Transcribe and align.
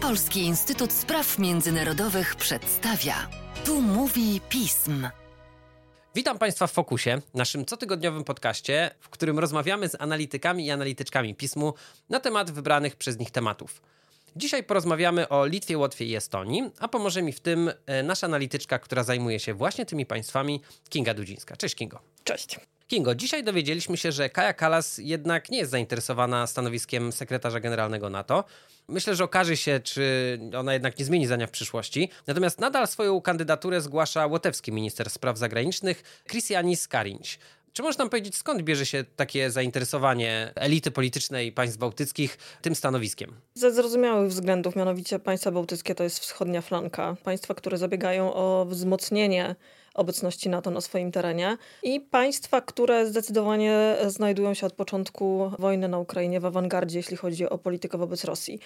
Polski 0.00 0.40
Instytut 0.40 0.92
Spraw 0.92 1.38
Międzynarodowych 1.38 2.36
przedstawia. 2.36 3.28
Tu 3.64 3.80
mówi 3.82 4.40
pism. 4.48 5.08
Witam 6.14 6.38
Państwa 6.38 6.66
w 6.66 6.72
Fokusie, 6.72 7.20
naszym 7.34 7.64
cotygodniowym 7.64 8.24
podcaście, 8.24 8.90
w 9.00 9.08
którym 9.08 9.38
rozmawiamy 9.38 9.88
z 9.88 10.00
analitykami 10.00 10.66
i 10.66 10.70
analityczkami 10.70 11.34
pismu 11.34 11.74
na 12.08 12.20
temat 12.20 12.50
wybranych 12.50 12.96
przez 12.96 13.18
nich 13.18 13.30
tematów. 13.30 13.82
Dzisiaj 14.36 14.64
porozmawiamy 14.64 15.28
o 15.28 15.46
Litwie, 15.46 15.78
Łotwie 15.78 16.04
i 16.04 16.16
Estonii, 16.16 16.70
a 16.80 16.88
pomoże 16.88 17.22
mi 17.22 17.32
w 17.32 17.40
tym 17.40 17.70
e, 17.86 18.02
nasza 18.02 18.26
analityczka, 18.26 18.78
która 18.78 19.04
zajmuje 19.04 19.40
się 19.40 19.54
właśnie 19.54 19.86
tymi 19.86 20.06
państwami, 20.06 20.60
Kinga 20.88 21.14
Dudzińska. 21.14 21.56
Cześć 21.56 21.74
Kingo. 21.74 22.00
Cześć. 22.24 22.60
Kingo, 22.88 23.14
dzisiaj 23.14 23.44
dowiedzieliśmy 23.44 23.96
się, 23.96 24.12
że 24.12 24.30
Kaja 24.30 24.52
Kalas 24.52 24.98
jednak 24.98 25.50
nie 25.50 25.58
jest 25.58 25.70
zainteresowana 25.70 26.46
stanowiskiem 26.46 27.12
sekretarza 27.12 27.60
generalnego 27.60 28.10
NATO. 28.10 28.44
Myślę, 28.88 29.14
że 29.14 29.24
okaże 29.24 29.56
się, 29.56 29.80
czy 29.80 30.38
ona 30.58 30.72
jednak 30.72 30.98
nie 30.98 31.04
zmieni 31.04 31.26
zdania 31.26 31.46
w 31.46 31.50
przyszłości. 31.50 32.10
Natomiast 32.26 32.60
nadal 32.60 32.86
swoją 32.86 33.20
kandydaturę 33.20 33.80
zgłasza 33.80 34.26
łotewski 34.26 34.72
minister 34.72 35.10
spraw 35.10 35.38
zagranicznych 35.38 36.22
Christianis 36.28 36.88
Karinć. 36.88 37.38
Czy 37.72 37.82
można 37.82 38.04
nam 38.04 38.10
powiedzieć, 38.10 38.36
skąd 38.36 38.62
bierze 38.62 38.86
się 38.86 39.04
takie 39.16 39.50
zainteresowanie 39.50 40.52
elity 40.54 40.90
politycznej 40.90 41.52
państw 41.52 41.78
bałtyckich 41.78 42.38
tym 42.62 42.74
stanowiskiem? 42.74 43.34
Ze 43.54 43.72
zrozumiałych 43.72 44.30
względów, 44.30 44.76
mianowicie 44.76 45.18
państwa 45.18 45.50
bałtyckie 45.50 45.94
to 45.94 46.04
jest 46.04 46.18
wschodnia 46.18 46.62
flanka. 46.62 47.16
Państwa, 47.24 47.54
które 47.54 47.78
zabiegają 47.78 48.34
o 48.34 48.64
wzmocnienie 48.64 49.56
obecności 49.94 50.48
NATO 50.48 50.70
na 50.70 50.80
swoim 50.80 51.12
terenie 51.12 51.56
i 51.82 52.00
państwa, 52.00 52.60
które 52.60 53.06
zdecydowanie 53.06 53.96
znajdują 54.06 54.54
się 54.54 54.66
od 54.66 54.72
początku 54.72 55.50
wojny 55.58 55.88
na 55.88 55.98
Ukrainie 55.98 56.40
w 56.40 56.44
awangardzie, 56.44 56.98
jeśli 56.98 57.16
chodzi 57.16 57.48
o 57.48 57.58
politykę 57.58 57.98
wobec 57.98 58.24
Rosji. 58.24 58.60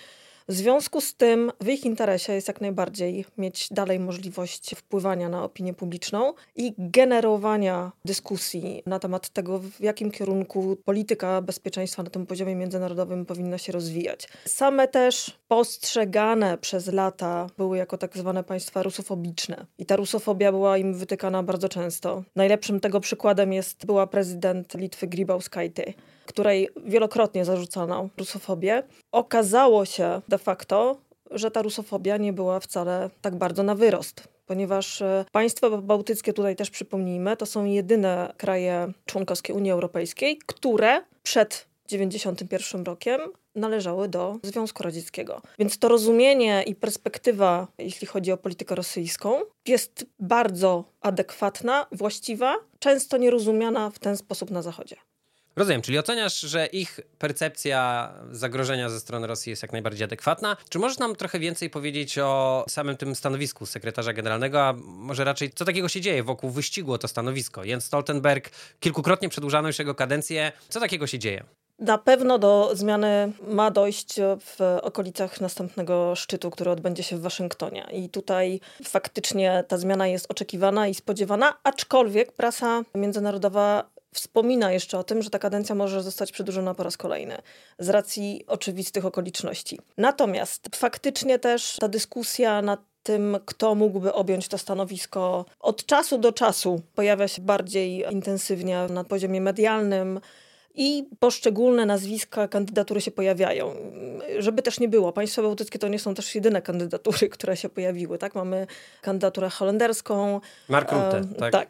W 0.50 0.54
związku 0.54 1.00
z 1.00 1.14
tym 1.14 1.52
w 1.60 1.68
ich 1.68 1.84
interesie 1.84 2.32
jest 2.32 2.48
jak 2.48 2.60
najbardziej 2.60 3.24
mieć 3.38 3.68
dalej 3.70 4.00
możliwość 4.00 4.74
wpływania 4.76 5.28
na 5.28 5.44
opinię 5.44 5.74
publiczną 5.74 6.34
i 6.56 6.74
generowania 6.78 7.92
dyskusji 8.04 8.82
na 8.86 8.98
temat 8.98 9.28
tego, 9.28 9.58
w 9.58 9.80
jakim 9.80 10.10
kierunku 10.10 10.76
polityka 10.84 11.42
bezpieczeństwa 11.42 12.02
na 12.02 12.10
tym 12.10 12.26
poziomie 12.26 12.56
międzynarodowym 12.56 13.26
powinna 13.26 13.58
się 13.58 13.72
rozwijać. 13.72 14.28
Same 14.46 14.88
też 14.88 15.38
postrzegane 15.48 16.58
przez 16.58 16.86
lata 16.86 17.46
były 17.58 17.78
jako 17.78 17.98
tak 17.98 18.16
zwane 18.16 18.44
państwa 18.44 18.82
rusofobiczne 18.82 19.66
i 19.78 19.86
ta 19.86 19.96
rusofobia 19.96 20.52
była 20.52 20.78
im 20.78 20.94
wytykana 20.94 21.42
bardzo 21.42 21.68
często. 21.68 22.24
Najlepszym 22.36 22.80
tego 22.80 23.00
przykładem 23.00 23.52
jest 23.52 23.86
była 23.86 24.06
prezydent 24.06 24.74
Litwy 24.74 25.06
Grybauskaitė, 25.06 25.92
której 26.28 26.68
wielokrotnie 26.84 27.44
zarzucano 27.44 28.08
rusofobię. 28.18 28.82
Okazało 29.12 29.84
się 29.84 30.20
de 30.28 30.38
facto, 30.38 30.96
że 31.30 31.50
ta 31.50 31.62
rusofobia 31.62 32.16
nie 32.16 32.32
była 32.32 32.60
wcale 32.60 33.10
tak 33.20 33.36
bardzo 33.36 33.62
na 33.62 33.74
wyrost 33.74 34.28
ponieważ 34.48 35.02
e, 35.02 35.24
państwa 35.32 35.70
bałtyckie, 35.70 36.32
tutaj 36.32 36.56
też 36.56 36.70
przypomnijmy, 36.70 37.36
to 37.36 37.46
są 37.46 37.64
jedyne 37.64 38.34
kraje 38.36 38.92
członkowskie 39.06 39.54
Unii 39.54 39.70
Europejskiej, 39.70 40.38
które 40.46 41.02
przed 41.22 41.66
1991 41.86 42.84
rokiem 42.84 43.20
należały 43.54 44.08
do 44.08 44.38
Związku 44.42 44.82
Radzieckiego. 44.82 45.42
Więc 45.58 45.78
to 45.78 45.88
rozumienie 45.88 46.62
i 46.66 46.74
perspektywa, 46.74 47.66
jeśli 47.78 48.06
chodzi 48.06 48.32
o 48.32 48.36
politykę 48.36 48.74
rosyjską, 48.74 49.40
jest 49.66 50.06
bardzo 50.18 50.84
adekwatna, 51.00 51.86
właściwa, 51.92 52.56
często 52.78 53.16
nierozumiana 53.16 53.90
w 53.90 53.98
ten 53.98 54.16
sposób 54.16 54.50
na 54.50 54.62
Zachodzie. 54.62 54.96
Rozumiem, 55.58 55.82
czyli 55.82 55.98
oceniasz, 55.98 56.40
że 56.40 56.66
ich 56.66 57.00
percepcja 57.18 58.12
zagrożenia 58.30 58.90
ze 58.90 59.00
strony 59.00 59.26
Rosji 59.26 59.50
jest 59.50 59.62
jak 59.62 59.72
najbardziej 59.72 60.04
adekwatna. 60.04 60.56
Czy 60.68 60.78
możesz 60.78 60.98
nam 60.98 61.16
trochę 61.16 61.38
więcej 61.38 61.70
powiedzieć 61.70 62.18
o 62.18 62.64
samym 62.68 62.96
tym 62.96 63.14
stanowisku 63.14 63.66
sekretarza 63.66 64.12
generalnego, 64.12 64.62
a 64.62 64.74
może 64.84 65.24
raczej 65.24 65.50
co 65.50 65.64
takiego 65.64 65.88
się 65.88 66.00
dzieje 66.00 66.22
wokół 66.22 66.50
wyścigu 66.50 66.92
o 66.92 66.98
to 66.98 67.08
stanowisko? 67.08 67.64
Jens 67.64 67.84
Stoltenberg 67.84 68.50
kilkukrotnie 68.80 69.28
przedłużano 69.28 69.68
już 69.68 69.78
jego 69.78 69.94
kadencję. 69.94 70.52
Co 70.68 70.80
takiego 70.80 71.06
się 71.06 71.18
dzieje? 71.18 71.44
Na 71.78 71.98
pewno 71.98 72.38
do 72.38 72.70
zmiany 72.74 73.32
ma 73.48 73.70
dojść 73.70 74.14
w 74.40 74.78
okolicach 74.82 75.40
następnego 75.40 76.14
szczytu, 76.16 76.50
który 76.50 76.70
odbędzie 76.70 77.02
się 77.02 77.16
w 77.16 77.20
Waszyngtonie. 77.20 77.86
I 77.92 78.08
tutaj 78.08 78.60
faktycznie 78.84 79.64
ta 79.68 79.78
zmiana 79.78 80.06
jest 80.06 80.30
oczekiwana 80.30 80.88
i 80.88 80.94
spodziewana, 80.94 81.54
aczkolwiek 81.64 82.32
prasa 82.32 82.82
międzynarodowa 82.94 83.97
wspomina 84.14 84.72
jeszcze 84.72 84.98
o 84.98 85.04
tym, 85.04 85.22
że 85.22 85.30
ta 85.30 85.38
kadencja 85.38 85.74
może 85.74 86.02
zostać 86.02 86.32
przedłużona 86.32 86.74
po 86.74 86.82
raz 86.82 86.96
kolejny 86.96 87.38
z 87.78 87.88
racji 87.88 88.44
oczywistych 88.46 89.06
okoliczności. 89.06 89.78
Natomiast 89.96 90.68
faktycznie 90.76 91.38
też 91.38 91.76
ta 91.80 91.88
dyskusja 91.88 92.62
nad 92.62 92.80
tym, 93.02 93.36
kto 93.46 93.74
mógłby 93.74 94.12
objąć 94.12 94.48
to 94.48 94.58
stanowisko, 94.58 95.44
od 95.60 95.86
czasu 95.86 96.18
do 96.18 96.32
czasu 96.32 96.80
pojawia 96.94 97.28
się 97.28 97.42
bardziej 97.42 98.04
intensywnie 98.12 98.86
na 98.90 99.04
poziomie 99.04 99.40
medialnym 99.40 100.20
i 100.78 101.08
poszczególne 101.18 101.86
nazwiska, 101.86 102.48
kandydatury 102.48 103.00
się 103.00 103.10
pojawiają. 103.10 103.74
Żeby 104.38 104.62
też 104.62 104.80
nie 104.80 104.88
było, 104.88 105.12
państwa 105.12 105.42
bałtyckie 105.42 105.78
to 105.78 105.88
nie 105.88 105.98
są 105.98 106.14
też 106.14 106.34
jedyne 106.34 106.62
kandydatury, 106.62 107.28
które 107.34 107.56
się 107.56 107.68
pojawiły. 107.68 108.18
Tak? 108.18 108.34
Mamy 108.34 108.66
kandydaturę 109.02 109.48
holenderską. 109.50 110.40
Mark 110.68 110.92
Rutte, 110.92 111.22
tak? 111.38 111.52
Tak, 111.52 111.68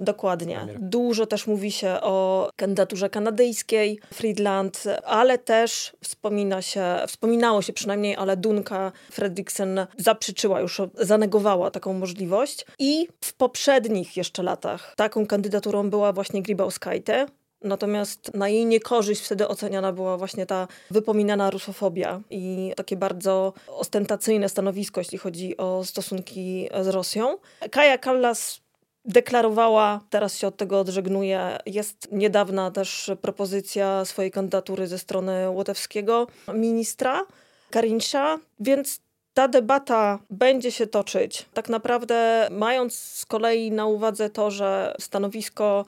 dokładnie. 0.00 0.66
Dużo 0.78 1.26
też 1.26 1.46
mówi 1.46 1.72
się 1.72 1.90
o 2.00 2.50
kandydaturze 2.56 3.10
kanadyjskiej, 3.10 4.00
Friedland, 4.14 4.84
ale 5.04 5.38
też 5.38 5.92
wspomina 6.04 6.62
się, 6.62 6.84
wspominało 7.08 7.62
się 7.62 7.72
przynajmniej, 7.72 8.16
ale 8.16 8.36
Dunka 8.36 8.92
Fredriksen 9.10 9.86
zaprzeczyła 9.98 10.60
już, 10.60 10.80
zanegowała 10.94 11.70
taką 11.70 11.92
możliwość. 11.92 12.66
I 12.78 13.08
w 13.20 13.32
poprzednich 13.32 14.16
jeszcze 14.16 14.42
latach 14.42 14.94
taką 14.96 15.26
kandydaturą 15.26 15.90
była 15.90 16.12
właśnie 16.12 16.42
Gribauskaite, 16.42 17.26
Natomiast 17.62 18.34
na 18.34 18.48
jej 18.48 18.66
niekorzyść 18.66 19.22
wtedy 19.22 19.48
oceniana 19.48 19.92
była 19.92 20.16
właśnie 20.16 20.46
ta 20.46 20.68
wypominana 20.90 21.50
rusofobia 21.50 22.20
i 22.30 22.72
takie 22.76 22.96
bardzo 22.96 23.52
ostentacyjne 23.66 24.48
stanowisko, 24.48 25.00
jeśli 25.00 25.18
chodzi 25.18 25.56
o 25.56 25.84
stosunki 25.84 26.68
z 26.80 26.88
Rosją. 26.88 27.38
Kaja 27.70 27.98
Kallas 27.98 28.60
deklarowała, 29.04 30.00
teraz 30.10 30.38
się 30.38 30.46
od 30.46 30.56
tego 30.56 30.80
odżegnuje. 30.80 31.58
Jest 31.66 32.12
niedawna 32.12 32.70
też 32.70 33.10
propozycja 33.20 34.04
swojej 34.04 34.30
kandydatury 34.30 34.86
ze 34.86 34.98
strony 34.98 35.50
łotewskiego 35.50 36.26
ministra 36.54 37.26
Karinsza, 37.70 38.38
więc 38.60 39.00
ta 39.34 39.48
debata 39.48 40.18
będzie 40.30 40.72
się 40.72 40.86
toczyć. 40.86 41.46
Tak 41.54 41.68
naprawdę, 41.68 42.48
mając 42.50 42.94
z 42.94 43.26
kolei 43.26 43.70
na 43.70 43.86
uwadze 43.86 44.30
to, 44.30 44.50
że 44.50 44.94
stanowisko 45.00 45.84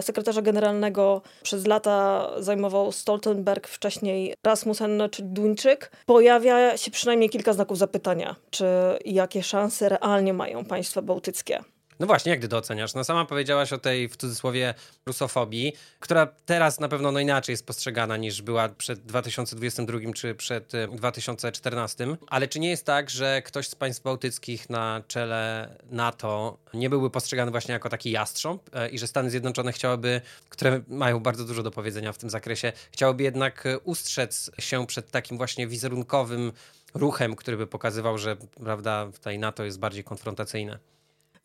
sekretarza 0.00 0.42
generalnego 0.42 1.22
przez 1.42 1.66
lata 1.66 2.30
zajmował 2.38 2.92
Stoltenberg, 2.92 3.68
wcześniej 3.68 4.34
Rasmussen 4.44 5.02
czy 5.10 5.22
Duńczyk, 5.22 5.90
pojawia 6.06 6.76
się 6.76 6.90
przynajmniej 6.90 7.30
kilka 7.30 7.52
znaków 7.52 7.78
zapytania, 7.78 8.36
czy 8.50 8.66
jakie 9.04 9.42
szanse 9.42 9.88
realnie 9.88 10.32
mają 10.32 10.64
państwa 10.64 11.02
bałtyckie. 11.02 11.64
No 12.00 12.06
właśnie, 12.06 12.30
jak 12.30 12.40
ty 12.40 12.48
to 12.48 12.56
oceniasz? 12.56 12.94
No 12.94 13.04
sama 13.04 13.24
powiedziałaś 13.24 13.72
o 13.72 13.78
tej, 13.78 14.08
w 14.08 14.16
cudzysłowie, 14.16 14.74
rusofobii, 15.06 15.72
która 16.00 16.26
teraz 16.46 16.80
na 16.80 16.88
pewno 16.88 17.12
no 17.12 17.20
inaczej 17.20 17.52
jest 17.52 17.66
postrzegana 17.66 18.16
niż 18.16 18.42
była 18.42 18.68
przed 18.68 19.00
2022 19.06 19.98
czy 20.14 20.34
przed 20.34 20.72
2014. 20.92 22.04
Y, 22.04 22.16
Ale 22.26 22.48
czy 22.48 22.60
nie 22.60 22.70
jest 22.70 22.86
tak, 22.86 23.10
że 23.10 23.42
ktoś 23.42 23.68
z 23.68 23.74
państw 23.74 24.02
bałtyckich 24.02 24.70
na 24.70 25.02
czele 25.08 25.68
NATO 25.90 26.58
nie 26.74 26.90
byłby 26.90 27.10
postrzegany 27.10 27.50
właśnie 27.50 27.72
jako 27.72 27.88
taki 27.88 28.10
jastrząb 28.10 28.62
e, 28.72 28.88
i 28.88 28.98
że 28.98 29.06
Stany 29.06 29.30
Zjednoczone 29.30 29.72
chciałyby, 29.72 30.20
które 30.48 30.80
mają 30.88 31.20
bardzo 31.20 31.44
dużo 31.44 31.62
do 31.62 31.70
powiedzenia 31.70 32.12
w 32.12 32.18
tym 32.18 32.30
zakresie, 32.30 32.72
chciałyby 32.92 33.22
jednak 33.22 33.66
e, 33.66 33.78
ustrzec 33.78 34.50
się 34.58 34.86
przed 34.86 35.10
takim 35.10 35.36
właśnie 35.36 35.66
wizerunkowym 35.66 36.52
ruchem, 36.94 37.36
który 37.36 37.56
by 37.56 37.66
pokazywał, 37.66 38.18
że 38.18 38.36
prawda, 38.64 39.06
tutaj 39.12 39.38
NATO 39.38 39.64
jest 39.64 39.78
bardziej 39.78 40.04
konfrontacyjne? 40.04 40.93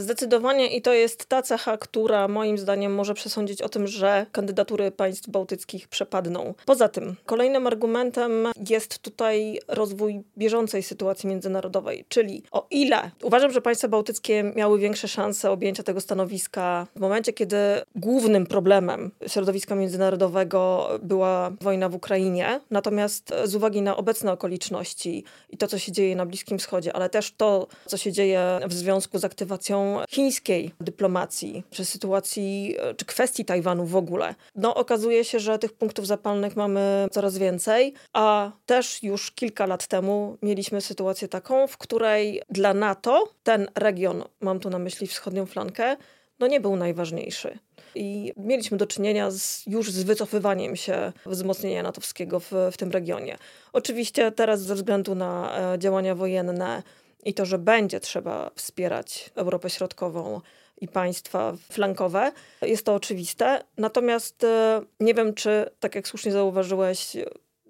Zdecydowanie 0.02 0.68
i 0.76 0.82
to 0.82 0.94
jest 0.94 1.26
ta 1.26 1.42
cecha, 1.42 1.78
która 1.78 2.28
moim 2.28 2.58
zdaniem 2.58 2.96
może 2.96 3.14
przesądzić 3.14 3.62
o 3.62 3.70
tym, 3.70 3.88
że 3.88 4.26
kandydatury 4.32 4.92
państw 4.92 5.30
bałtyckich 5.30 5.88
przepadną. 5.88 6.54
Poza 6.66 6.90
tym, 6.90 7.16
kolejnym 7.26 7.68
argumentem 7.68 8.48
jest 8.70 9.00
tutaj 9.00 9.60
rozwój 9.68 10.22
bieżącej 10.38 10.84
sytuacji 10.84 11.30
międzynarodowej, 11.30 12.06
czyli 12.10 12.44
o 12.52 12.68
ile 12.72 13.12
uważam, 13.24 13.52
że 13.52 13.62
państwa 13.62 13.88
bałtyckie 13.88 14.44
miały 14.44 14.80
większe 14.80 15.08
szanse 15.08 15.52
objęcia 15.52 15.84
tego 15.84 16.02
stanowiska 16.02 16.88
w 16.96 17.00
momencie, 17.00 17.34
kiedy 17.34 17.58
głównym 17.96 18.46
problemem 18.46 19.12
środowiska 19.28 19.76
międzynarodowego 19.76 20.90
była 21.04 21.52
wojna 21.62 21.90
w 21.90 21.96
Ukrainie, 21.96 22.60
natomiast 22.72 23.34
z 23.44 23.56
uwagi 23.56 23.82
na 23.82 23.98
obecne 23.98 24.32
okoliczności 24.32 25.24
i 25.50 25.58
to, 25.58 25.68
co 25.68 25.80
się 25.80 25.92
dzieje 25.92 26.16
na 26.16 26.26
Bliskim 26.26 26.60
Wschodzie, 26.60 26.94
ale 26.94 27.10
też 27.10 27.34
to, 27.38 27.68
co 27.86 27.98
się 27.98 28.12
dzieje 28.12 28.60
w 28.68 28.74
związku 28.74 29.20
z 29.20 29.26
aktywacją 29.26 29.89
chińskiej 30.10 30.72
dyplomacji, 30.82 31.64
czy 31.70 31.86
sytuacji, 31.86 32.76
e, 32.80 32.94
czy 32.96 33.06
kwestii 33.06 33.46
Tajwanu 33.46 33.86
w 33.86 33.96
ogóle. 33.96 34.36
No 34.56 34.76
okazuje 34.76 35.24
się, 35.24 35.40
że 35.40 35.60
tych 35.60 35.74
punktów 35.74 36.08
zapalnych 36.08 36.56
mamy 36.56 37.08
coraz 37.12 37.38
więcej, 37.38 37.94
a 38.14 38.52
też 38.66 39.04
już 39.04 39.32
kilka 39.32 39.66
lat 39.66 39.88
temu 39.88 40.38
mieliśmy 40.42 40.82
sytuację 40.82 41.28
taką, 41.28 41.68
w 41.68 41.78
której 41.78 42.42
dla 42.50 42.74
NATO 42.74 43.30
ten 43.44 43.68
region, 43.76 44.24
mam 44.42 44.60
tu 44.60 44.70
na 44.70 44.80
myśli 44.80 45.08
wschodnią 45.08 45.46
flankę, 45.46 45.98
no 46.40 46.48
nie 46.48 46.60
był 46.60 46.76
najważniejszy. 46.76 47.60
I 47.96 48.34
mieliśmy 48.38 48.78
do 48.78 48.88
czynienia 48.88 49.32
z, 49.32 49.64
już 49.68 49.92
z 49.92 50.04
wycofywaniem 50.04 50.76
się 50.76 51.12
wzmocnienia 51.26 51.84
natowskiego 51.84 52.40
w, 52.40 52.52
w 52.72 52.78
tym 52.78 52.92
regionie. 52.92 53.38
Oczywiście 53.74 54.32
teraz 54.32 54.62
ze 54.62 54.76
względu 54.76 55.16
na 55.16 55.60
e, 55.74 55.80
działania 55.80 56.16
wojenne 56.16 56.84
i 57.24 57.34
to, 57.34 57.46
że 57.46 57.58
będzie 57.58 58.00
trzeba 58.00 58.52
wspierać 58.56 59.30
Europę 59.36 59.70
Środkową 59.70 60.42
i 60.82 60.88
państwa 60.88 61.54
flankowe, 61.72 62.32
jest 62.62 62.86
to 62.86 62.96
oczywiste. 62.96 63.64
Natomiast 63.78 64.44
e, 64.44 64.82
nie 65.00 65.14
wiem, 65.14 65.34
czy, 65.34 65.70
tak 65.80 65.96
jak 65.96 66.08
słusznie 66.08 66.32
zauważyłeś, 66.32 67.18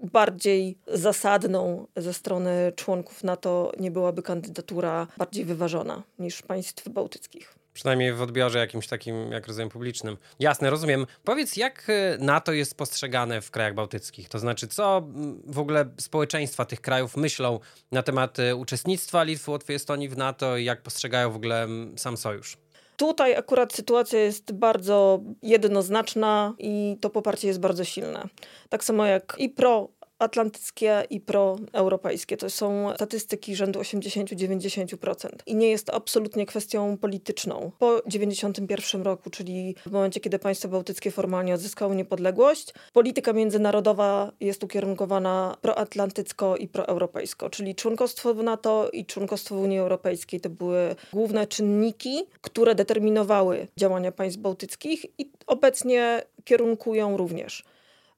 bardziej 0.04 0.78
zasadną 0.88 1.88
ze 1.96 2.14
strony 2.14 2.72
członków 2.76 3.24
NATO 3.24 3.72
nie 3.80 3.92
byłaby 3.92 4.24
kandydatura 4.24 5.08
bardziej 5.18 5.46
wyważona 5.46 6.04
niż 6.20 6.42
państw 6.42 6.90
bałtyckich. 6.90 7.59
Przynajmniej 7.74 8.14
w 8.14 8.22
odbiorze 8.22 8.60
jakimś 8.60 8.88
takim, 8.88 9.32
jak 9.32 9.48
rozumiem, 9.48 9.70
publicznym. 9.70 10.18
Jasne, 10.40 10.70
rozumiem. 10.70 11.06
Powiedz, 11.24 11.58
jak 11.58 11.90
y, 11.90 12.18
NATO 12.20 12.54
jest 12.54 12.78
postrzegane 12.78 13.42
w 13.42 13.52
krajach 13.52 13.74
bałtyckich? 13.74 14.30
To 14.30 14.40
znaczy, 14.40 14.68
co 14.68 15.08
w 15.46 15.60
ogóle 15.60 15.86
społeczeństwa 15.98 16.66
tych 16.66 16.82
krajów 16.82 17.18
myślą 17.18 17.60
na 17.92 18.04
temat 18.04 18.40
y, 18.40 18.56
uczestnictwa 18.56 19.24
Litwy, 19.24 19.52
Łotwy, 19.52 19.74
Estonii 19.74 20.10
w 20.10 20.18
NATO 20.18 20.58
i 20.58 20.66
jak 20.66 20.82
postrzegają 20.82 21.32
w 21.32 21.36
ogóle 21.36 21.68
sam 21.96 22.18
sojusz? 22.18 22.58
Tutaj 22.98 23.36
akurat 23.36 23.74
sytuacja 23.74 24.20
jest 24.20 24.52
bardzo 24.52 25.20
jednoznaczna 25.42 26.54
i 26.58 26.98
to 27.02 27.10
poparcie 27.10 27.48
jest 27.48 27.60
bardzo 27.60 27.84
silne. 27.84 28.24
Tak 28.70 28.84
samo 28.84 29.06
jak 29.06 29.36
i 29.38 29.50
pro 29.50 29.90
atlantyckie 30.20 31.04
i 31.10 31.20
proeuropejskie. 31.20 32.38
To 32.38 32.50
są 32.50 32.96
statystyki 32.96 33.56
rzędu 33.56 33.80
80-90%. 33.80 35.30
I 35.46 35.56
nie 35.56 35.70
jest 35.70 35.86
to 35.86 35.94
absolutnie 35.94 36.46
kwestią 36.46 36.98
polityczną. 36.98 37.72
Po 37.80 38.02
91 38.08 39.02
roku, 39.02 39.30
czyli 39.30 39.76
w 39.86 39.92
momencie, 39.92 40.20
kiedy 40.20 40.40
państwa 40.40 40.68
bałtyckie 40.68 41.12
formalnie 41.12 41.54
odzyskały 41.54 41.96
niepodległość, 41.96 42.74
polityka 42.94 43.34
międzynarodowa 43.34 44.32
jest 44.40 44.64
ukierunkowana 44.64 45.58
proatlantycko 45.62 46.58
i 46.58 46.68
proeuropejsko, 46.68 47.50
czyli 47.50 47.76
członkostwo 47.76 48.34
w 48.34 48.44
NATO 48.44 48.90
i 48.94 49.06
członkostwo 49.06 49.56
w 49.56 49.60
Unii 49.60 49.80
Europejskiej 49.80 50.42
to 50.42 50.50
były 50.50 50.96
główne 51.14 51.48
czynniki, 51.48 52.24
które 52.42 52.76
determinowały 52.76 53.68
działania 53.78 54.12
państw 54.12 54.40
bałtyckich 54.40 55.06
i 55.20 55.32
obecnie 55.48 56.22
kierunkują 56.44 57.18
również 57.18 57.64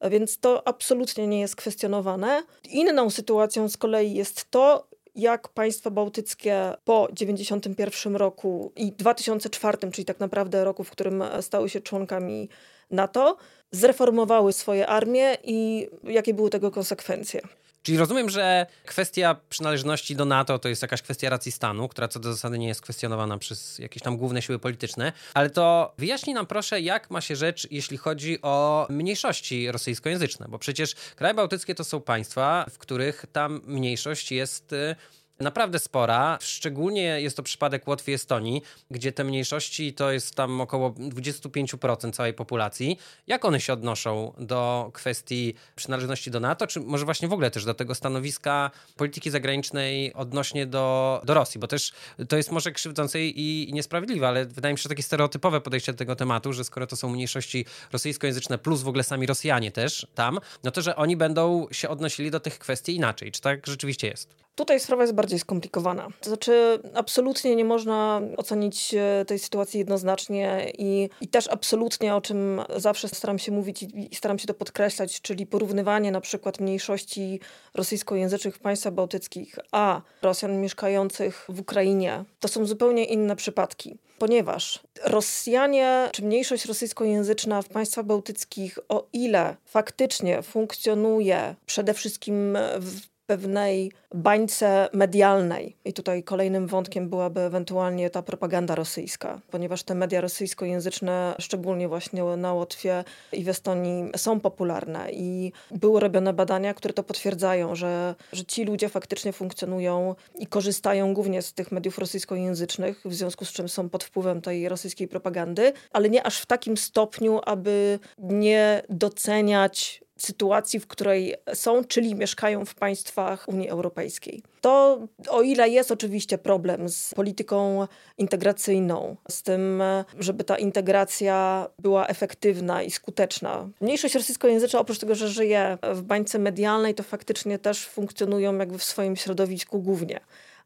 więc 0.10 0.40
to 0.40 0.68
absolutnie 0.68 1.28
nie 1.28 1.40
jest 1.40 1.56
kwestionowane. 1.56 2.44
Inną 2.70 3.10
sytuacją 3.10 3.70
z 3.70 3.78
kolei 3.78 4.14
jest 4.14 4.52
to, 4.52 4.88
jak 5.16 5.50
państwa 5.50 5.90
bałtyckie 5.90 6.74
po 6.86 7.08
1991 7.08 8.16
roku 8.16 8.72
i 8.76 8.92
2004, 8.92 9.78
czyli 9.92 10.06
tak 10.06 10.20
naprawdę 10.20 10.64
roku, 10.64 10.84
w 10.84 10.92
którym 10.92 11.24
stały 11.42 11.70
się 11.70 11.82
członkami 11.82 12.50
NATO, 12.92 13.38
zreformowały 13.72 14.54
swoje 14.54 14.88
armie 14.88 15.38
i 15.44 15.88
jakie 16.04 16.34
były 16.34 16.50
tego 16.50 16.72
konsekwencje. 16.72 17.42
Czyli 17.84 17.98
rozumiem, 17.98 18.30
że 18.30 18.66
kwestia 18.86 19.36
przynależności 19.50 20.16
do 20.16 20.26
NATO 20.26 20.60
to 20.60 20.70
jest 20.70 20.82
jakaś 20.82 21.02
kwestia 21.02 21.30
racji 21.30 21.52
stanu, 21.52 21.88
która 21.88 22.08
co 22.08 22.20
do 22.20 22.34
zasady 22.34 22.60
nie 22.60 22.68
jest 22.68 22.82
kwestionowana 22.82 23.38
przez 23.38 23.80
jakieś 23.80 24.04
tam 24.04 24.18
główne 24.18 24.42
siły 24.42 24.60
polityczne, 24.60 25.14
ale 25.34 25.50
to 25.50 25.94
wyjaśnij 25.98 26.34
nam 26.34 26.46
proszę, 26.46 26.82
jak 26.82 27.12
ma 27.12 27.22
się 27.22 27.36
rzecz, 27.36 27.68
jeśli 27.72 27.98
chodzi 27.98 28.42
o 28.42 28.88
mniejszości 28.90 29.72
rosyjskojęzyczne, 29.72 30.46
bo 30.50 30.60
przecież 30.60 30.96
kraje 31.16 31.34
bałtyckie 31.34 31.76
to 31.76 31.84
są 31.84 32.02
państwa, 32.02 32.66
w 32.70 32.78
których 32.78 33.26
tam 33.32 33.62
mniejszość 33.66 34.32
jest 34.32 34.74
y, 34.74 34.96
naprawdę 35.42 35.80
spora. 35.80 36.38
Szczególnie 36.42 37.02
jest 37.02 37.38
to 37.38 37.44
przypadek 37.44 37.88
Łotwy 37.88 38.12
i 38.12 38.14
Estonii, 38.14 38.62
gdzie 38.92 39.12
te 39.12 39.24
mniejszości 39.24 39.94
to 39.94 40.12
jest 40.12 40.36
tam 40.36 40.62
około 40.62 40.90
25% 40.90 42.12
całej 42.12 42.34
populacji. 42.34 42.98
Jak 43.28 43.46
one 43.46 43.62
się 43.62 43.74
odnoszą 43.74 44.34
do 44.38 44.90
kwestii 44.94 45.54
przynależności 45.76 46.32
do 46.32 46.40
NATO, 46.40 46.68
czy 46.68 46.80
może 46.80 47.06
właśnie 47.06 47.28
w 47.28 47.34
ogóle 47.34 47.52
też 47.52 47.66
do 47.66 47.74
tego 47.74 47.96
stanowiska 47.96 48.72
polityki 48.96 49.30
zagranicznej 49.30 50.14
odnośnie 50.14 50.66
do, 50.66 51.22
do 51.26 51.34
Rosji? 51.34 51.60
Bo 51.60 51.68
też 51.68 51.94
to 52.30 52.38
jest 52.38 52.52
może 52.52 52.72
krzywdzące 52.72 53.22
i, 53.22 53.70
niesprawiedliwe, 53.74 54.28
ale 54.28 54.46
wydaje 54.46 54.74
mi 54.74 54.78
się, 54.78 54.84
że 54.84 54.90
takie 54.90 55.04
stereotypowe 55.04 55.62
podejście 55.62 55.92
do 55.92 55.98
tego 55.98 56.16
tematu, 56.16 56.54
że 56.54 56.64
skoro 56.64 56.88
to 56.88 56.96
są 56.96 57.10
mniejszości 57.10 57.66
rosyjskojęzyczne 57.92 58.58
plus 58.58 58.82
w 58.82 58.88
ogóle 58.88 59.04
sami 59.04 59.26
Rosjanie 59.26 59.72
też 59.72 60.08
tam, 60.16 60.40
no 60.64 60.72
to 60.72 60.82
że 60.82 60.96
oni 60.96 61.18
będą 61.18 61.68
się 61.72 61.90
odnosili 61.90 62.32
do 62.32 62.40
tych 62.40 62.60
kwestii 62.60 62.96
inaczej. 62.96 63.32
Czy 63.32 63.42
tak 63.42 63.68
rzeczywiście 63.68 64.08
jest? 64.08 64.42
Tutaj 64.62 64.80
sprawa 64.80 65.04
jest 65.04 65.14
bardziej 65.14 65.40
skomplikowana. 65.40 66.08
To 66.22 66.30
znaczy, 66.30 66.80
absolutnie 66.94 67.56
nie 67.56 67.66
można 67.66 68.22
ocenić 68.38 68.94
e, 68.94 69.26
tej 69.26 69.40
sytuacji 69.40 69.78
jednoznacznie 69.80 70.72
i, 70.78 71.10
i 71.22 71.28
też 71.28 71.48
absolutnie, 71.48 72.16
o 72.16 72.22
czym 72.22 72.62
zawsze 72.76 73.08
staram 73.08 73.40
się 73.40 73.52
mówić 73.52 73.84
i, 73.84 74.14
i 74.14 74.16
staram 74.16 74.40
się 74.40 74.48
to 74.48 74.54
podkreślać, 74.54 75.22
czyli 75.22 75.46
porównywanie 75.46 76.12
na 76.12 76.22
przykład 76.22 76.60
mniejszości 76.60 77.40
rosyjskojęzycznych 77.74 78.56
w 78.56 78.60
państwach 78.60 78.94
bałtyckich 78.94 79.60
a 79.72 80.02
Rosjan 80.22 80.62
mieszkających 80.62 81.46
w 81.50 81.60
Ukrainie, 81.60 82.24
to 82.40 82.48
są 82.48 82.66
zupełnie 82.66 83.06
inne 83.06 83.36
przypadki 83.36 83.98
ponieważ 84.22 84.80
Rosjanie, 85.04 86.10
czy 86.12 86.24
mniejszość 86.24 86.66
rosyjskojęzyczna 86.66 87.62
w 87.62 87.70
państwach 87.70 88.06
bałtyckich, 88.06 88.80
o 88.90 89.08
ile 89.14 89.56
faktycznie 89.66 90.42
funkcjonuje 90.42 91.56
przede 91.66 91.94
wszystkim 91.94 92.58
w 92.80 93.11
pewnej 93.32 93.92
bańce 94.14 94.90
medialnej. 94.94 95.76
I 95.86 95.94
tutaj 95.94 96.24
kolejnym 96.24 96.68
wątkiem 96.68 97.10
byłaby 97.10 97.42
ewentualnie 97.42 98.10
ta 98.10 98.22
propaganda 98.22 98.76
rosyjska, 98.76 99.42
ponieważ 99.52 99.84
te 99.84 99.96
media 99.96 100.22
rosyjskojęzyczne, 100.22 101.36
szczególnie 101.40 101.88
właśnie 101.88 102.24
na 102.24 102.54
Łotwie 102.54 103.04
i 103.34 103.44
w 103.44 103.50
Estonii, 103.50 104.12
są 104.16 104.40
popularne 104.40 105.12
i 105.12 105.52
były 105.72 106.00
robione 106.00 106.34
badania, 106.34 106.74
które 106.74 106.94
to 106.94 107.04
potwierdzają, 107.04 107.76
że, 107.76 108.16
że 108.34 108.46
ci 108.46 108.66
ludzie 108.66 108.90
faktycznie 108.90 109.34
funkcjonują 109.34 110.16
i 110.40 110.48
korzystają 110.48 111.14
głównie 111.14 111.42
z 111.42 111.54
tych 111.54 111.72
mediów 111.72 112.00
rosyjskojęzycznych, 112.00 113.02
w 113.06 113.14
związku 113.14 113.46
z 113.46 113.52
czym 113.52 113.70
są 113.70 113.90
pod 113.90 114.04
wpływem 114.04 114.42
tej 114.42 114.70
rosyjskiej 114.70 115.08
propagandy, 115.08 115.74
ale 115.92 116.10
nie 116.10 116.24
aż 116.24 116.40
w 116.40 116.46
takim 116.46 116.78
stopniu, 116.78 117.40
aby 117.46 118.00
nie 118.18 118.84
doceniać 118.90 120.04
sytuacji, 120.22 120.80
w 120.80 120.88
której 120.88 121.36
są, 121.54 121.84
czyli 121.84 122.16
mieszkają 122.16 122.66
w 122.66 122.76
państwach 122.76 123.48
Unii 123.48 123.70
Europejskiej. 123.70 124.44
To, 124.62 125.00
o 125.30 125.42
ile 125.42 125.70
jest 125.70 125.92
oczywiście 125.92 126.38
problem 126.38 126.90
z 126.90 127.14
polityką 127.14 127.88
integracyjną, 128.18 129.16
z 129.30 129.44
tym, 129.44 129.84
żeby 130.20 130.44
ta 130.44 130.58
integracja 130.58 131.68
była 131.80 132.08
efektywna 132.08 132.84
i 132.84 132.92
skuteczna. 132.92 133.70
Mniejszość 133.82 134.16
rosyjskojęzyczna, 134.16 134.80
oprócz 134.80 135.00
tego, 135.00 135.16
że 135.16 135.30
żyje 135.30 135.78
w 135.94 136.02
bańce 136.02 136.40
medialnej, 136.40 136.96
to 136.96 137.04
faktycznie 137.04 137.60
też 137.60 137.88
funkcjonują 137.88 138.58
jakby 138.58 138.78
w 138.78 138.84
swoim 138.84 139.16
środowisku 139.16 139.82
głównie 139.82 140.20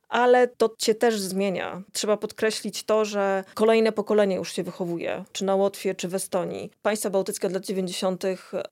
ale 0.10 0.48
to 0.48 0.76
się 0.80 0.96
też 0.96 1.20
zmienia. 1.20 1.82
Trzeba 1.94 2.18
podkreślić 2.18 2.84
to, 2.84 3.06
że 3.06 3.44
kolejne 3.54 3.92
pokolenie 3.92 4.36
już 4.36 4.54
się 4.54 4.64
wychowuje, 4.64 5.26
czy 5.32 5.46
na 5.46 5.56
Łotwie, 5.56 5.96
czy 5.96 6.08
w 6.08 6.16
Estonii. 6.16 6.72
Państwa 6.82 7.10
bałtyckie 7.10 7.48
od 7.48 7.54
lat 7.54 7.66
90. 7.66 8.24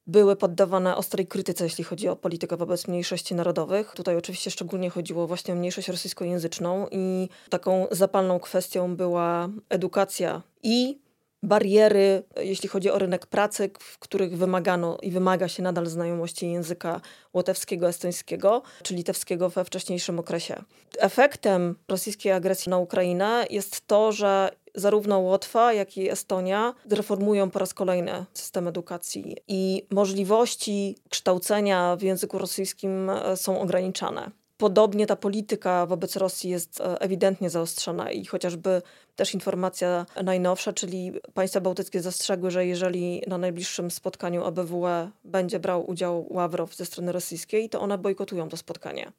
były 0.08 0.36
poddawane 0.36 0.96
ostrej 0.96 1.28
krytyce, 1.28 1.64
jeśli 1.64 1.84
chodzi 1.84 2.08
o 2.08 2.16
politykę 2.16 2.58
wobec 2.58 2.88
mniejszości 2.88 3.36
narodowych. 3.36 3.94
Tutaj 3.96 4.16
oczywiście 4.16 4.52
szczególnie 4.52 4.90
chodziło 4.90 5.28
właśnie 5.28 5.54
o 5.54 5.58
mniejszość 5.58 5.88
rosyjskojęzyczną 5.88 6.88
i 6.92 7.30
taką 7.50 7.88
zapalną 7.92 8.40
kwestią 8.40 8.96
była 8.96 9.50
edukacja 9.70 10.42
i 10.64 11.04
bariery, 11.44 12.24
jeśli 12.38 12.70
chodzi 12.70 12.90
o 12.90 13.00
rynek 13.00 13.26
pracy, 13.26 13.70
w 13.80 14.00
których 14.00 14.38
wymagano 14.38 14.98
i 15.02 15.12
wymaga 15.12 15.48
się 15.48 15.64
nadal 15.64 15.86
znajomości 15.86 16.52
języka 16.52 17.02
łotewskiego, 17.34 17.90
estońskiego 17.90 18.62
czy 18.84 18.94
litewskiego 18.94 19.50
we 19.50 19.66
wcześniejszym 19.66 20.20
okresie. 20.20 20.64
Efektem 21.00 21.76
rosyjskiej 21.88 22.32
agresji 22.32 22.70
na 22.70 22.78
Ukrainę 22.78 23.46
jest 23.50 23.88
to, 23.88 24.12
że 24.12 24.50
zarówno 24.76 25.20
Łotwa, 25.20 25.74
jak 25.74 25.98
i 25.98 26.10
Estonia 26.10 26.74
reformują 26.90 27.50
po 27.50 27.60
raz 27.60 27.74
kolejny 27.74 28.26
system 28.34 28.68
edukacji 28.68 29.38
i 29.48 29.88
możliwości 29.92 30.98
kształcenia 31.10 31.96
w 31.96 32.02
języku 32.02 32.38
rosyjskim 32.38 33.10
e, 33.10 33.38
są 33.38 33.62
ograniczane. 33.62 34.32
Podobnie 34.58 35.08
ta 35.08 35.16
polityka 35.16 35.86
wobec 35.86 36.16
Rosji 36.16 36.50
jest 36.50 36.82
e, 36.82 37.02
ewidentnie 37.02 37.50
zaostrzona 37.50 38.12
i 38.12 38.26
chociażby 38.26 38.82
też 39.16 39.34
informacja 39.34 40.06
najnowsza, 40.24 40.74
czyli 40.74 41.12
państwa 41.34 41.62
bałtyckie 41.62 42.02
zastrzegły, 42.02 42.52
że 42.52 42.66
jeżeli 42.66 43.22
na 43.28 43.38
najbliższym 43.38 43.92
spotkaniu 43.92 44.46
ABWE 44.46 45.10
będzie 45.24 45.60
brał 45.60 45.90
udział 45.90 46.28
Ławrow 46.30 46.76
ze 46.76 46.86
strony 46.86 47.12
rosyjskiej, 47.12 47.70
to 47.70 47.82
one 47.82 47.98
bojkotują 47.98 48.50
to 48.50 48.58
spotkanie. 48.58 49.12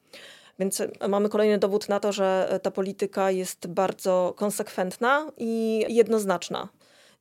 Więc 0.59 0.83
mamy 1.09 1.29
kolejny 1.29 1.59
dowód 1.59 1.89
na 1.89 2.01
to, 2.01 2.13
że 2.13 2.59
ta 2.63 2.71
polityka 2.71 3.31
jest 3.31 3.67
bardzo 3.67 4.35
konsekwentna 4.37 5.33
i 5.37 5.85
jednoznaczna. 5.89 6.69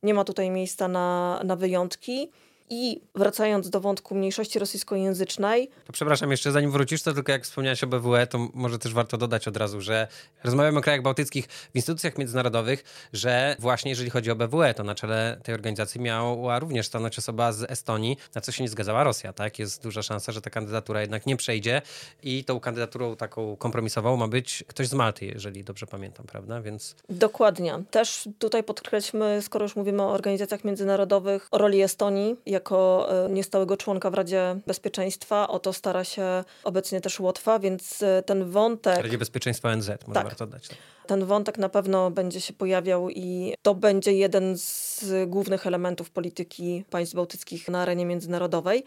Nie 0.02 0.14
ma 0.14 0.24
tutaj 0.24 0.50
miejsca 0.50 0.88
na, 0.88 1.40
na 1.44 1.56
wyjątki. 1.56 2.30
I 2.70 3.00
wracając 3.14 3.70
do 3.70 3.80
wątku 3.80 4.14
mniejszości 4.14 4.58
rosyjskojęzycznej. 4.58 5.70
To 5.84 5.92
przepraszam, 5.92 6.30
jeszcze 6.30 6.52
zanim 6.52 6.70
wrócisz, 6.70 7.02
to 7.02 7.14
tylko 7.14 7.32
jak 7.32 7.44
wspomniałeś 7.44 7.84
o 7.84 7.86
BWE, 7.86 8.26
to 8.26 8.48
może 8.54 8.78
też 8.78 8.94
warto 8.94 9.18
dodać 9.18 9.48
od 9.48 9.56
razu, 9.56 9.80
że 9.80 10.08
rozmawiamy 10.44 10.78
o 10.78 10.82
krajach 10.82 11.02
bałtyckich 11.02 11.46
w 11.46 11.74
instytucjach 11.74 12.18
międzynarodowych, 12.18 13.08
że 13.12 13.56
właśnie 13.58 13.90
jeżeli 13.90 14.10
chodzi 14.10 14.30
o 14.30 14.36
BWE, 14.36 14.74
to 14.74 14.84
na 14.84 14.94
czele 14.94 15.40
tej 15.42 15.54
organizacji 15.54 16.00
miała 16.00 16.58
również 16.58 16.86
stanąć 16.86 17.18
osoba 17.18 17.52
z 17.52 17.70
Estonii, 17.70 18.16
na 18.34 18.40
co 18.40 18.52
się 18.52 18.62
nie 18.62 18.68
zgadzała 18.68 19.04
Rosja, 19.04 19.32
tak? 19.32 19.58
Jest 19.58 19.82
duża 19.82 20.02
szansa, 20.02 20.32
że 20.32 20.40
ta 20.40 20.50
kandydatura 20.50 21.00
jednak 21.00 21.26
nie 21.26 21.36
przejdzie 21.36 21.82
i 22.22 22.44
tą 22.44 22.60
kandydaturą 22.60 23.16
taką 23.16 23.56
kompromisową 23.56 24.16
ma 24.16 24.28
być 24.28 24.64
ktoś 24.66 24.88
z 24.88 24.94
Malty, 24.94 25.26
jeżeli 25.26 25.64
dobrze 25.64 25.86
pamiętam, 25.86 26.26
prawda? 26.26 26.60
Więc... 26.60 26.96
Dokładnie. 27.08 27.82
Też 27.90 28.28
tutaj 28.38 28.64
podkreślmy, 28.64 29.42
skoro 29.42 29.64
już 29.64 29.76
mówimy 29.76 30.02
o 30.02 30.12
organizacjach 30.12 30.64
międzynarodowych, 30.64 31.48
o 31.50 31.58
roli 31.58 31.82
Estonii 31.82 32.36
jako 32.54 33.08
e, 33.26 33.30
niestałego 33.30 33.76
członka 33.76 34.10
w 34.10 34.14
Radzie 34.14 34.56
Bezpieczeństwa. 34.66 35.48
O 35.48 35.58
to 35.58 35.72
stara 35.72 36.04
się 36.04 36.44
obecnie 36.64 37.00
też 37.00 37.20
Łotwa, 37.20 37.58
więc 37.58 38.02
e, 38.02 38.22
ten 38.26 38.50
wątek... 38.50 39.02
Radzie 39.02 39.18
Bezpieczeństwa 39.18 39.68
ONZ, 39.68 39.88
może 39.88 40.14
tak. 40.14 40.24
warto 40.24 40.46
dać. 40.46 40.68
Tak. 40.68 40.78
Ten 41.06 41.24
wątek 41.24 41.58
na 41.58 41.68
pewno 41.68 42.10
będzie 42.10 42.40
się 42.40 42.52
pojawiał 42.52 43.10
i 43.10 43.54
to 43.62 43.74
będzie 43.74 44.12
jeden 44.12 44.58
z 44.58 45.04
głównych 45.26 45.66
elementów 45.66 46.10
polityki 46.10 46.84
państw 46.90 47.14
bałtyckich 47.14 47.68
na 47.68 47.82
arenie 47.82 48.06
międzynarodowej. 48.06 48.84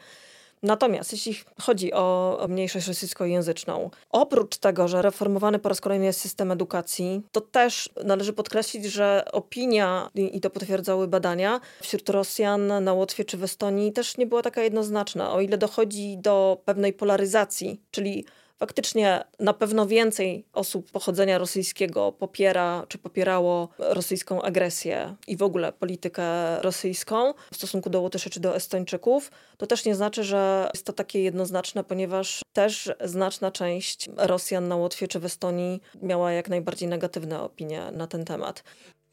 Natomiast 0.64 1.12
jeśli 1.12 1.36
chodzi 1.62 1.94
o 1.94 2.38
mniejszość 2.50 2.88
rosyjskojęzyczną, 2.88 3.90
oprócz 4.10 4.58
tego, 4.58 4.88
że 4.88 5.02
reformowany 5.02 5.60
po 5.60 5.70
raz 5.70 5.82
kolejny 5.82 6.06
jest 6.06 6.22
system 6.22 6.52
edukacji, 6.52 7.22
to 7.32 7.42
też 7.42 7.90
należy 8.04 8.34
podkreślić, 8.34 8.86
że 8.86 9.26
opinia, 9.32 10.10
i 10.16 10.42
to 10.42 10.50
potwierdzały 10.50 11.08
badania, 11.08 11.62
wśród 11.82 12.10
Rosjan 12.10 12.84
na 12.84 12.94
Łotwie 12.94 13.26
czy 13.26 13.38
w 13.38 13.44
Estonii 13.44 13.94
też 13.94 14.18
nie 14.18 14.26
była 14.26 14.42
taka 14.42 14.62
jednoznaczna. 14.62 15.32
O 15.32 15.42
ile 15.42 15.58
dochodzi 15.58 16.18
do 16.18 16.62
pewnej 16.66 16.94
polaryzacji, 16.94 17.82
czyli 17.92 18.26
faktycznie 18.58 19.24
na 19.40 19.54
pewno 19.54 19.88
więcej 19.88 20.46
osób 20.54 20.92
pochodzenia 20.92 21.38
rosyjskiego 21.38 22.12
popiera 22.12 22.86
czy 22.88 22.98
popierało 22.98 23.70
rosyjską 23.80 24.42
agresję 24.42 25.16
i 25.28 25.38
w 25.38 25.44
ogóle 25.44 25.74
politykę 25.74 26.24
rosyjską 26.62 27.34
w 27.52 27.56
stosunku 27.56 27.90
do 27.90 28.02
Łotyszy 28.02 28.30
czy 28.30 28.40
do 28.40 28.56
Estończyków, 28.56 29.32
to 29.58 29.68
też 29.68 29.86
nie 29.86 29.96
znaczy, 29.96 30.24
że 30.24 30.70
jest 30.74 30.86
to 30.86 30.94
takie 30.94 31.24
jednoznaczne, 31.24 31.84
ponieważ 31.84 32.42
też 32.54 32.92
znaczna 33.04 33.52
część 33.52 34.10
Rosjan 34.18 34.68
na 34.68 34.76
Łotwie 34.76 35.08
czy 35.08 35.20
w 35.20 35.26
Estonii 35.26 35.82
miała 36.02 36.32
jak 36.32 36.50
najbardziej 36.50 36.90
negatywne 36.90 37.42
opinie 37.42 37.92
na 37.92 38.08
ten 38.08 38.26
temat. 38.26 38.64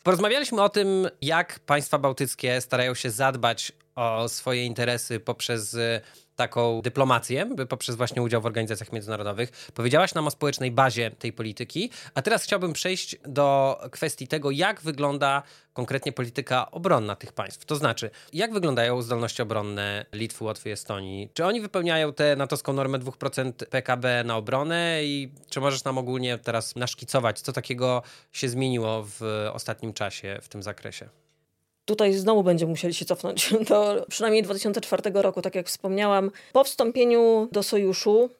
Porozmawialiśmy 0.02 0.62
o 0.62 0.68
tym, 0.68 1.08
jak 1.22 1.58
państwa 1.58 1.98
bałtyckie 1.98 2.60
starają 2.60 2.94
się 2.94 3.10
zadbać 3.10 3.72
o 3.94 4.28
swoje 4.28 4.64
interesy 4.64 5.20
poprzez 5.20 5.76
taką 6.36 6.80
dyplomację 6.82 7.50
poprzez 7.68 7.96
właśnie 7.96 8.22
udział 8.22 8.40
w 8.40 8.46
organizacjach 8.46 8.92
międzynarodowych. 8.92 9.70
Powiedziałaś 9.74 10.14
nam 10.14 10.26
o 10.26 10.30
społecznej 10.30 10.70
bazie 10.70 11.10
tej 11.10 11.32
polityki, 11.32 11.90
a 12.14 12.22
teraz 12.22 12.44
chciałbym 12.44 12.72
przejść 12.72 13.16
do 13.26 13.78
kwestii 13.90 14.28
tego, 14.28 14.50
jak 14.50 14.80
wygląda 14.80 15.42
konkretnie 15.72 16.12
polityka 16.12 16.70
obronna 16.70 17.16
tych 17.16 17.32
państw. 17.32 17.64
To 17.64 17.76
znaczy, 17.76 18.10
jak 18.32 18.52
wyglądają 18.52 19.02
zdolności 19.02 19.42
obronne 19.42 20.06
Litwy, 20.12 20.44
Łotwy 20.44 20.72
Estonii? 20.72 21.30
Czy 21.34 21.44
oni 21.44 21.60
wypełniają 21.60 22.12
tę 22.12 22.36
natowską 22.36 22.72
normę 22.72 22.98
2% 22.98 23.52
PKB 23.52 24.24
na 24.24 24.36
obronę 24.36 25.04
i 25.04 25.32
czy 25.50 25.60
możesz 25.60 25.84
nam 25.84 25.98
ogólnie 25.98 26.38
teraz 26.38 26.76
naszkicować, 26.76 27.40
co 27.40 27.52
takiego 27.52 28.02
się 28.32 28.48
zmieniło 28.48 29.04
w 29.06 29.48
ostatnim 29.52 29.92
czasie 29.92 30.38
w 30.42 30.48
tym 30.48 30.62
zakresie? 30.62 31.23
Tutaj 31.84 32.12
znowu 32.12 32.42
będziemy 32.42 32.70
musieli 32.70 32.94
się 32.94 33.04
cofnąć 33.04 33.54
do 33.68 34.06
przynajmniej 34.08 34.42
2004 34.42 35.02
roku, 35.14 35.42
tak 35.42 35.54
jak 35.54 35.68
wspomniałam. 35.68 36.30
Po 36.52 36.64
wstąpieniu 36.64 37.48
do 37.52 37.62
sojuszu 37.62 38.30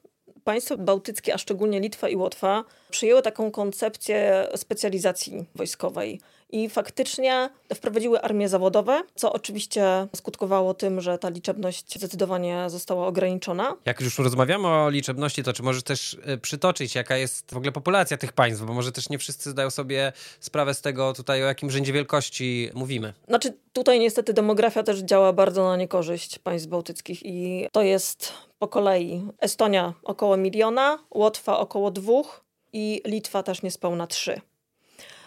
państwa 0.45 0.77
bałtyckie, 0.77 1.35
a 1.35 1.39
szczególnie 1.39 1.81
Litwa 1.81 2.09
i 2.09 2.17
Łotwa, 2.17 2.65
przyjęły 2.91 3.23
taką 3.23 3.51
koncepcję 3.51 4.49
specjalizacji 4.57 5.45
wojskowej 5.55 6.21
i 6.55 6.69
faktycznie 6.69 7.51
wprowadziły 7.75 8.21
armie 8.21 8.49
zawodowe, 8.49 9.03
co 9.15 9.33
oczywiście 9.33 10.07
skutkowało 10.17 10.75
tym, 10.75 11.01
że 11.01 11.19
ta 11.19 11.29
liczebność 11.29 11.99
zdecydowanie 11.99 12.71
została 12.71 13.07
ograniczona. 13.07 13.77
Jak 13.85 14.01
już 14.01 14.19
rozmawiamy 14.19 14.69
o 14.69 14.91
liczebności, 14.91 15.43
to 15.43 15.53
czy 15.53 15.63
możesz 15.63 15.83
też 15.83 16.17
e, 16.25 16.39
przytoczyć, 16.39 16.95
jaka 16.95 17.17
jest 17.17 17.55
w 17.55 17.57
ogóle 17.57 17.73
populacja 17.73 18.17
tych 18.17 18.33
państw, 18.33 18.65
bo 18.65 18.75
może 18.75 18.93
też 18.93 19.09
nie 19.09 19.19
wszyscy 19.19 19.51
zdają 19.51 19.71
sobie 19.71 20.13
sprawę 20.41 20.75
z 20.75 20.81
tego 20.81 21.13
tutaj, 21.13 21.43
o 21.43 21.47
jakim 21.47 21.71
rzędzie 21.71 21.93
wielkości 21.93 22.71
mówimy. 22.75 23.13
Znaczy 23.29 23.57
tutaj 23.73 24.01
niestety 24.01 24.33
demografia 24.33 24.83
też 24.83 24.99
działa 24.99 25.33
bardzo 25.33 25.65
na 25.65 25.77
niekorzyść 25.77 26.39
państw 26.39 26.69
bałtyckich 26.69 27.27
i 27.27 27.69
to 27.73 27.83
jest 27.83 28.33
po 28.59 28.69
kolei 28.69 29.27
Estonia 29.41 29.95
około 30.03 30.37
miliona, 30.37 30.99
Łotwa 31.11 31.59
około 31.59 31.91
dwóch 31.91 32.45
i 32.73 33.03
Litwa 33.07 33.43
też 33.43 33.63
niespełna 33.63 34.07
trzy. 34.07 34.41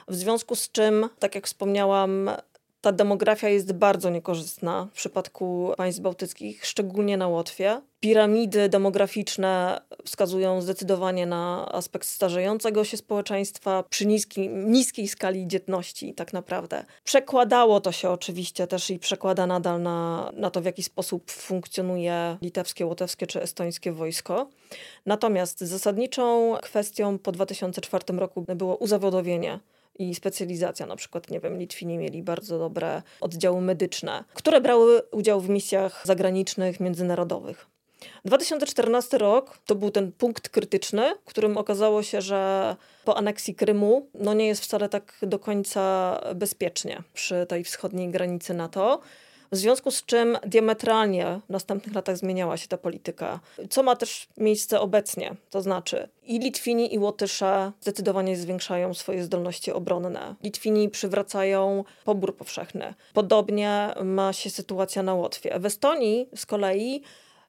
W 0.07 0.15
związku 0.15 0.55
z 0.55 0.71
czym, 0.71 1.09
tak 1.19 1.35
jak 1.35 1.47
wspomniałam, 1.47 2.29
ta 2.81 2.91
demografia 2.91 3.49
jest 3.49 3.73
bardzo 3.73 4.09
niekorzystna 4.09 4.87
w 4.93 4.95
przypadku 4.95 5.73
państw 5.77 6.01
bałtyckich, 6.01 6.65
szczególnie 6.65 7.17
na 7.17 7.27
Łotwie. 7.27 7.81
Piramidy 7.99 8.69
demograficzne 8.69 9.81
wskazują 10.05 10.61
zdecydowanie 10.61 11.25
na 11.25 11.71
aspekt 11.71 12.07
starzejącego 12.07 12.83
się 12.83 12.97
społeczeństwa 12.97 13.83
przy 13.89 14.05
niskiej, 14.05 14.49
niskiej 14.49 15.07
skali 15.07 15.47
dzietności, 15.47 16.13
tak 16.13 16.33
naprawdę. 16.33 16.85
Przekładało 17.03 17.81
to 17.81 17.91
się 17.91 18.09
oczywiście 18.09 18.67
też 18.67 18.89
i 18.89 18.99
przekłada 18.99 19.47
nadal 19.47 19.81
na, 19.81 20.31
na 20.33 20.49
to, 20.49 20.61
w 20.61 20.65
jaki 20.65 20.83
sposób 20.83 21.31
funkcjonuje 21.31 22.37
litewskie, 22.41 22.85
łotewskie 22.85 23.27
czy 23.27 23.41
estońskie 23.41 23.91
wojsko. 23.91 24.49
Natomiast 25.05 25.59
zasadniczą 25.59 26.55
kwestią 26.61 27.19
po 27.19 27.31
2004 27.31 28.03
roku 28.17 28.45
było 28.55 28.75
uzawodowienie 28.75 29.59
i 29.99 30.15
specjalizacja. 30.15 30.85
Na 30.85 30.95
przykład, 30.95 31.31
nie 31.31 31.39
wiem, 31.39 31.59
Litwini 31.59 31.97
mieli 31.97 32.23
bardzo 32.23 32.59
dobre 32.59 33.01
oddziały 33.21 33.61
medyczne, 33.61 34.23
które 34.33 34.61
brały 34.61 35.01
udział 35.11 35.41
w 35.41 35.49
misjach 35.49 36.01
zagranicznych, 36.05 36.79
międzynarodowych. 36.79 37.67
2014 38.25 39.17
rok 39.17 39.57
to 39.65 39.75
był 39.75 39.91
ten 39.91 40.11
punkt 40.11 40.49
krytyczny, 40.49 41.15
w 41.25 41.29
którym 41.29 41.57
okazało 41.57 42.03
się, 42.03 42.21
że 42.21 42.75
po 43.05 43.17
aneksji 43.17 43.55
Krymu 43.55 44.09
no 44.13 44.33
nie 44.33 44.47
jest 44.47 44.63
wcale 44.63 44.89
tak 44.89 45.17
do 45.21 45.39
końca 45.39 46.19
bezpiecznie 46.35 47.03
przy 47.13 47.45
tej 47.45 47.63
wschodniej 47.63 48.09
granicy 48.09 48.53
NATO 48.53 48.99
w 49.51 49.55
związku 49.55 49.91
z 49.91 50.05
czym 50.05 50.37
diametralnie 50.45 51.39
w 51.47 51.49
następnych 51.49 51.95
latach 51.95 52.17
zmieniała 52.17 52.57
się 52.57 52.67
ta 52.67 52.77
polityka, 52.77 53.39
co 53.69 53.83
ma 53.83 53.95
też 53.95 54.27
miejsce 54.37 54.79
obecnie. 54.79 55.35
To 55.49 55.61
znaczy 55.61 56.09
i 56.23 56.39
Litwini 56.39 56.93
i 56.93 56.99
Łotysze 56.99 57.71
zdecydowanie 57.81 58.37
zwiększają 58.37 58.93
swoje 58.93 59.23
zdolności 59.23 59.71
obronne. 59.71 60.35
Litwini 60.43 60.89
przywracają 60.89 61.83
pobór 62.05 62.35
powszechny. 62.37 62.93
Podobnie 63.13 63.93
ma 64.03 64.33
się 64.33 64.49
sytuacja 64.49 65.03
na 65.03 65.13
Łotwie. 65.13 65.59
W 65.59 65.65
Estonii 65.65 66.29
z 66.35 66.45
kolei 66.45 67.01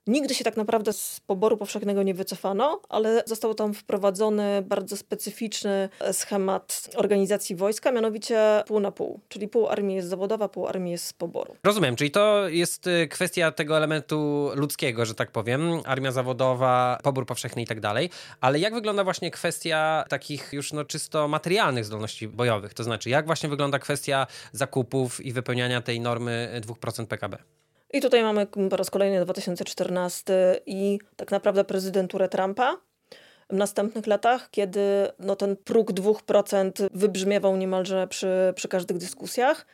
Nigdy 0.09 0.35
się 0.35 0.45
tak 0.45 0.57
naprawdę 0.57 0.93
z 0.93 1.21
poboru 1.27 1.57
powszechnego 1.57 2.03
nie 2.03 2.15
wycofano, 2.15 2.81
ale 2.89 3.23
został 3.27 3.55
tam 3.55 3.75
wprowadzony 3.75 4.63
bardzo 4.63 4.97
specyficzny 4.97 5.89
schemat 6.13 6.91
organizacji 6.97 7.57
wojska, 7.57 7.93
mianowicie 7.93 8.63
pół 8.67 8.81
na 8.81 8.93
pół, 8.93 9.21
czyli 9.29 9.49
pół 9.49 9.69
armii 9.69 9.97
jest 9.97 10.09
zawodowa, 10.09 10.49
pół 10.49 10.67
armii 10.67 10.93
jest 10.93 11.05
z 11.05 11.13
poboru. 11.13 11.57
Rozumiem, 11.65 11.97
czyli 11.97 12.11
to 12.11 12.49
jest 12.49 12.87
y, 12.87 13.09
kwestia 13.09 13.53
tego 13.53 13.77
elementu 13.77 14.51
ludzkiego, 14.55 15.07
że 15.07 15.15
tak 15.15 15.31
powiem, 15.31 15.81
armia 15.85 16.13
zawodowa, 16.13 16.99
pobór 17.03 17.27
powszechny 17.27 17.63
i 17.63 17.67
tak 17.67 17.81
dalej, 17.81 18.11
ale 18.41 18.59
jak 18.59 18.75
wygląda 18.75 19.05
właśnie 19.05 19.31
kwestia 19.31 20.05
takich 20.09 20.53
już 20.53 20.73
no 20.73 20.85
czysto 20.85 21.29
materialnych 21.29 21.85
zdolności 21.85 22.29
bojowych, 22.29 22.75
to 22.75 22.85
znaczy 22.85 23.11
jak 23.11 23.27
właśnie 23.27 23.49
wygląda 23.49 23.79
kwestia 23.79 24.27
zakupów 24.53 25.27
i 25.27 25.33
wypełniania 25.33 25.81
tej 25.81 26.01
normy 26.01 26.61
2% 26.67 27.07
PKB? 27.07 27.39
I 27.93 28.01
tutaj 28.01 28.23
mamy 28.23 28.47
po 28.47 28.77
raz 28.77 28.91
kolejny 28.91 29.25
2014 29.25 30.61
i 30.67 30.99
tak 31.17 31.31
naprawdę 31.31 31.65
prezydenturę 31.65 32.29
Trumpa 32.29 32.77
w 33.51 33.57
następnych 33.57 34.07
latach, 34.07 34.51
kiedy 34.51 34.81
no, 35.19 35.37
ten 35.37 35.57
próg 35.57 35.93
2% 35.93 36.89
wybrzmiewał 36.93 37.57
niemalże 37.57 38.09
przy, 38.09 38.53
przy 38.57 38.69
każdych 38.69 38.99
dyskusjach. 38.99 39.67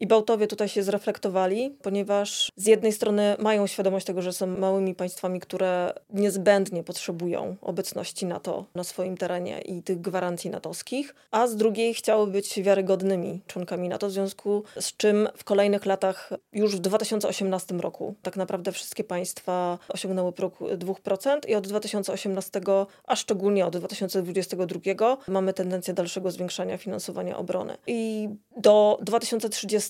I 0.00 0.06
Bałtowie 0.06 0.46
tutaj 0.46 0.68
się 0.68 0.82
zreflektowali, 0.82 1.76
ponieważ 1.82 2.52
z 2.56 2.66
jednej 2.66 2.92
strony 2.92 3.36
mają 3.38 3.66
świadomość 3.66 4.06
tego, 4.06 4.22
że 4.22 4.32
są 4.32 4.46
małymi 4.46 4.94
państwami, 4.94 5.40
które 5.40 5.92
niezbędnie 6.10 6.82
potrzebują 6.84 7.56
obecności 7.62 8.26
NATO 8.26 8.64
na 8.74 8.84
swoim 8.84 9.16
terenie 9.16 9.60
i 9.60 9.82
tych 9.82 10.00
gwarancji 10.00 10.50
natowskich, 10.50 11.14
a 11.30 11.46
z 11.46 11.56
drugiej 11.56 11.94
chciały 11.94 12.26
być 12.26 12.62
wiarygodnymi 12.62 13.40
członkami 13.46 13.88
NATO, 13.88 14.08
w 14.08 14.12
związku 14.12 14.64
z 14.80 14.96
czym 14.96 15.28
w 15.36 15.44
kolejnych 15.44 15.86
latach, 15.86 16.30
już 16.52 16.76
w 16.76 16.78
2018 16.78 17.74
roku, 17.74 18.14
tak 18.22 18.36
naprawdę 18.36 18.72
wszystkie 18.72 19.04
państwa 19.04 19.78
osiągnęły 19.88 20.32
próg 20.32 20.58
2% 20.58 21.48
i 21.48 21.54
od 21.54 21.68
2018, 21.68 22.60
a 23.04 23.16
szczególnie 23.16 23.66
od 23.66 23.76
2022 23.76 25.16
mamy 25.28 25.52
tendencję 25.52 25.94
dalszego 25.94 26.30
zwiększania 26.30 26.78
finansowania 26.78 27.38
obrony. 27.38 27.76
I 27.86 28.28
do 28.56 28.98
2030 29.02 29.87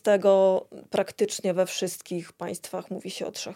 praktycznie 0.91 1.55
we 1.55 1.67
wszystkich 1.67 2.33
państwach 2.33 2.91
mówi 2.91 3.11
się 3.11 3.27
o 3.27 3.31
3%. 3.31 3.53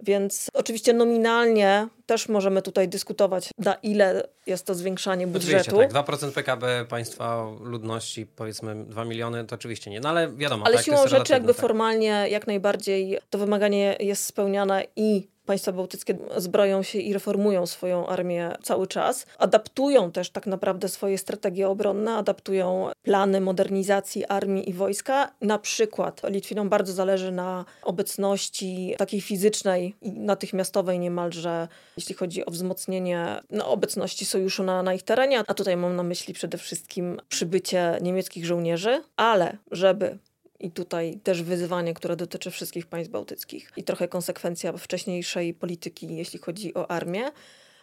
Więc 0.00 0.48
oczywiście 0.54 0.92
nominalnie 0.92 1.88
też 2.06 2.28
możemy 2.28 2.62
tutaj 2.62 2.88
dyskutować, 2.88 3.50
na 3.58 3.74
ile 3.74 4.28
jest 4.46 4.66
to 4.66 4.74
zwiększanie 4.74 5.26
budżetu. 5.26 5.76
Oczywiście, 5.76 6.02
tak. 6.02 6.06
2% 6.06 6.32
PKB 6.32 6.84
państwa 6.88 7.46
ludności, 7.60 8.26
powiedzmy 8.26 8.84
2 8.84 9.04
miliony, 9.04 9.44
to 9.44 9.54
oczywiście 9.54 9.90
nie. 9.90 10.00
No 10.00 10.08
ale 10.08 10.32
wiadomo. 10.32 10.66
Ale 10.66 10.76
tak, 10.76 10.84
siłą 10.84 11.08
rzeczy 11.08 11.32
jakby 11.32 11.54
tak. 11.54 11.60
formalnie 11.60 12.26
jak 12.30 12.46
najbardziej 12.46 13.18
to 13.30 13.38
wymaganie 13.38 13.96
jest 14.00 14.24
spełniane 14.24 14.84
i 14.96 15.28
państwa 15.48 15.72
bałtyckie 15.72 16.18
zbroją 16.36 16.82
się 16.82 16.98
i 16.98 17.12
reformują 17.12 17.66
swoją 17.66 18.06
armię 18.06 18.52
cały 18.62 18.86
czas. 18.86 19.26
Adaptują 19.38 20.12
też 20.12 20.30
tak 20.30 20.46
naprawdę 20.46 20.88
swoje 20.88 21.18
strategie 21.18 21.68
obronne, 21.68 22.14
adaptują 22.14 22.90
plany 23.02 23.40
modernizacji 23.40 24.26
armii 24.26 24.70
i 24.70 24.72
wojska. 24.72 25.32
Na 25.40 25.58
przykład 25.58 26.22
Litwinom 26.30 26.68
bardzo 26.68 26.92
zależy 26.92 27.32
na 27.32 27.64
obecności 27.82 28.94
takiej 28.98 29.20
fizycznej 29.20 29.96
i 30.02 30.12
natychmiastowej 30.12 30.98
niemalże, 30.98 31.68
jeśli 31.96 32.14
chodzi 32.14 32.46
o 32.46 32.50
wzmocnienie 32.50 33.40
no, 33.50 33.68
obecności 33.68 34.24
sojuszu 34.24 34.62
na, 34.62 34.82
na 34.82 34.94
ich 34.94 35.02
terenie. 35.02 35.42
A 35.46 35.54
tutaj 35.54 35.76
mam 35.76 35.96
na 35.96 36.02
myśli 36.02 36.34
przede 36.34 36.58
wszystkim 36.58 37.20
przybycie 37.28 37.98
niemieckich 38.00 38.46
żołnierzy, 38.46 39.02
ale 39.16 39.56
żeby 39.70 40.18
i 40.60 40.70
tutaj 40.70 41.20
też 41.22 41.42
wyzwanie, 41.42 41.94
które 41.94 42.16
dotyczy 42.16 42.50
wszystkich 42.50 42.86
państw 42.86 43.12
bałtyckich 43.12 43.72
i 43.76 43.84
trochę 43.84 44.08
konsekwencja 44.08 44.72
wcześniejszej 44.72 45.54
polityki, 45.54 46.16
jeśli 46.16 46.38
chodzi 46.38 46.74
o 46.74 46.90
armię. 46.90 47.30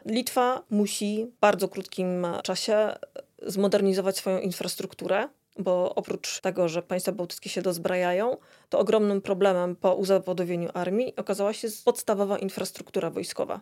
Litwa 0.05 0.63
musi 0.69 1.27
w 1.37 1.39
bardzo 1.39 1.67
krótkim 1.67 2.27
czasie 2.43 2.95
zmodernizować 3.41 4.17
swoją 4.17 4.39
infrastrukturę, 4.39 5.29
bo 5.57 5.95
oprócz 5.95 6.41
tego, 6.41 6.69
że 6.69 6.81
państwa 6.81 7.11
bałtyckie 7.11 7.49
się 7.49 7.61
dozbrajają, 7.61 8.37
to 8.69 8.79
ogromnym 8.79 9.21
problemem 9.21 9.75
po 9.75 9.95
uzawodowieniu 9.95 10.69
armii 10.73 11.15
okazała 11.15 11.53
się 11.53 11.67
podstawowa 11.85 12.37
infrastruktura 12.37 13.09
wojskowa. 13.09 13.61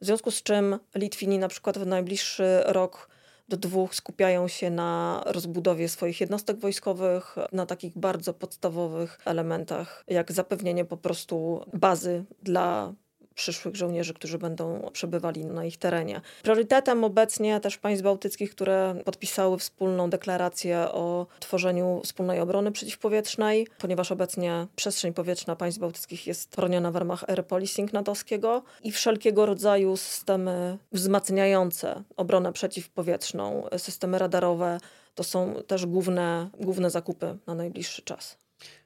W 0.00 0.04
związku 0.06 0.30
z 0.30 0.42
czym 0.42 0.78
Litwini 0.94 1.38
na 1.38 1.48
przykład 1.48 1.78
w 1.78 1.86
najbliższy 1.86 2.62
rok 2.66 3.08
do 3.52 3.56
dwóch 3.56 3.94
skupiają 3.94 4.48
się 4.48 4.70
na 4.70 5.22
rozbudowie 5.26 5.88
swoich 5.88 6.20
jednostek 6.20 6.58
wojskowych, 6.58 7.36
na 7.52 7.66
takich 7.66 7.98
bardzo 7.98 8.34
podstawowych 8.34 9.18
elementach, 9.24 10.04
jak 10.08 10.32
zapewnienie 10.32 10.84
po 10.84 10.96
prostu 10.96 11.64
bazy 11.72 12.24
dla 12.42 12.94
przyszłych 13.42 13.76
żołnierzy, 13.76 14.14
którzy 14.14 14.38
będą 14.38 14.90
przebywali 14.92 15.44
na 15.44 15.64
ich 15.64 15.76
terenie. 15.76 16.20
Priorytetem 16.42 17.04
obecnie 17.04 17.60
też 17.60 17.78
państw 17.78 18.04
bałtyckich, 18.04 18.50
które 18.50 18.94
podpisały 19.04 19.58
wspólną 19.58 20.10
deklarację 20.10 20.78
o 20.78 21.26
tworzeniu 21.40 22.00
wspólnej 22.04 22.40
obrony 22.40 22.72
przeciwpowietrznej, 22.72 23.66
ponieważ 23.78 24.12
obecnie 24.12 24.66
przestrzeń 24.76 25.12
powietrzna 25.12 25.56
państw 25.56 25.80
bałtyckich 25.80 26.26
jest 26.26 26.54
chroniona 26.54 26.90
w 26.90 26.96
ramach 26.96 27.24
air 27.28 27.46
policing 27.46 27.92
natowskiego 27.92 28.62
i 28.82 28.92
wszelkiego 28.92 29.46
rodzaju 29.46 29.96
systemy 29.96 30.78
wzmacniające 30.92 32.02
obronę 32.16 32.52
przeciwpowietrzną, 32.52 33.66
systemy 33.76 34.18
radarowe, 34.18 34.78
to 35.14 35.24
są 35.24 35.54
też 35.66 35.86
główne, 35.86 36.50
główne 36.60 36.90
zakupy 36.90 37.36
na 37.46 37.54
najbliższy 37.54 38.02
czas. 38.02 38.41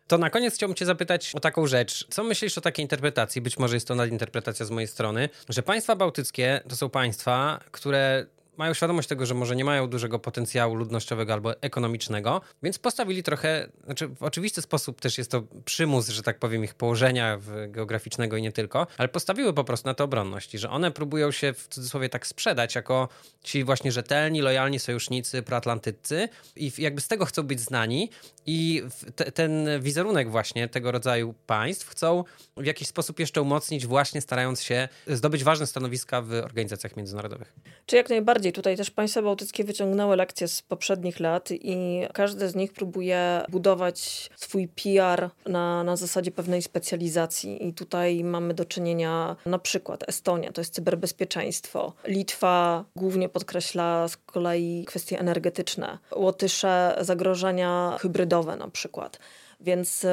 To 0.07 0.19
na 0.19 0.31
koniec 0.31 0.55
chciałbym 0.55 0.77
Cię 0.77 0.87
zapytać 0.87 1.33
o 1.35 1.41
taką 1.41 1.67
rzecz. 1.67 2.07
Co 2.11 2.25
myślisz 2.25 2.59
o 2.59 2.61
takiej 2.61 2.83
interpretacji? 2.85 3.43
Być 3.43 3.59
może 3.59 3.77
jest 3.77 3.89
to 3.89 3.95
nadinterpretacja 3.95 4.67
z 4.67 4.71
mojej 4.71 4.89
strony, 4.89 5.29
że 5.49 5.63
państwa 5.63 5.97
bałtyckie 5.97 6.61
to 6.69 6.77
są 6.77 6.91
państwa, 6.91 7.61
które 7.71 8.27
mają 8.59 8.75
świadomość 8.75 9.09
tego, 9.09 9.27
że 9.27 9.35
może 9.35 9.57
nie 9.57 9.65
mają 9.65 9.87
dużego 9.87 10.19
potencjału 10.19 10.75
ludnościowego 10.75 11.33
albo 11.33 11.63
ekonomicznego, 11.63 12.41
więc 12.63 12.79
postawili 12.79 13.23
trochę, 13.23 13.69
znaczy 13.85 14.09
w 14.09 14.23
oczywisty 14.23 14.63
sposób 14.63 15.01
też 15.01 15.19
jest 15.19 15.31
to 15.31 15.43
przymus, 15.65 16.09
że 16.09 16.23
tak 16.23 16.39
powiem, 16.39 16.65
ich 16.65 16.75
położenia 16.75 17.39
geograficznego 17.69 18.37
i 18.37 18.43
nie 18.43 18.53
tylko, 18.53 18.87
ale 18.99 19.09
postawiły 19.09 19.53
po 19.53 19.65
prostu 19.65 19.89
na 19.89 19.95
to 19.95 20.05
obronność 20.05 20.55
i 20.55 20.59
że 20.59 20.71
one 20.71 20.91
próbują 20.91 21.31
się 21.31 21.53
w 21.53 21.69
cudzysłowie 21.69 22.09
tak 22.09 22.27
sprzedać 22.27 22.75
jako 22.75 23.09
ci 23.43 23.65
właśnie 23.65 23.93
rzetelni, 23.93 24.41
lojalni 24.41 24.79
sojusznicy 24.79 25.43
proatlantyccy 25.43 26.29
i 26.57 26.73
jakby 26.79 27.01
z 27.01 27.09
tego 27.09 27.25
chcą 27.25 27.43
być 27.43 27.61
znani 27.61 28.11
i 28.47 28.83
te, 29.17 29.33
ten 29.33 29.69
wizerunek 29.81 30.31
właśnie 30.31 30.69
tego 30.69 30.93
rodzaju 30.93 31.35
państw 31.47 31.89
chcą 31.89 32.25
w 32.57 32.65
jakiś 32.65 32.89
sposób 32.89 33.21
jeszcze 33.21 33.43
umocnić 33.43 33.87
właśnie 33.87 34.21
starając 34.21 34.63
się 34.63 34.89
zdobyć 35.07 35.45
ważne 35.45 35.67
stanowiska 35.67 36.23
w 36.23 36.33
organizacjach 36.33 36.97
międzynarodowych. 36.97 37.53
Czy 37.87 37.97
jak 37.97 38.09
najbardziej 38.09 38.46
Tutaj 38.53 38.77
też 38.77 38.91
państwa 38.91 39.23
bałtyckie 39.23 39.65
wyciągnęły 39.65 40.17
lekcje 40.17 40.49
z 40.49 40.63
poprzednich 40.63 41.21
lat 41.21 41.51
i 41.51 42.01
każde 42.13 42.49
z 42.49 42.55
nich 42.55 42.73
próbuje 42.73 43.43
budować 43.49 44.31
swój 44.37 44.69
PR 44.69 45.31
na, 45.47 45.85
na 45.85 45.97
zasadzie 45.97 46.31
pewnej 46.31 46.63
specjalizacji. 46.63 47.69
I 47.69 47.75
tutaj 47.75 48.25
mamy 48.25 48.55
do 48.55 48.65
czynienia 48.65 49.37
na 49.47 49.59
przykład 49.59 50.09
Estonia, 50.09 50.53
to 50.53 50.61
jest 50.61 50.75
cyberbezpieczeństwo. 50.75 51.93
Litwa 52.07 52.85
głównie 52.97 53.29
podkreśla 53.29 54.09
z 54.09 54.17
kolei 54.17 54.85
kwestie 54.87 55.21
energetyczne. 55.21 55.99
Łotysze 56.17 56.97
zagrożenia 57.01 57.97
hybrydowe 58.01 58.57
na 58.57 58.69
przykład. 58.69 59.19
Więc 59.61 60.07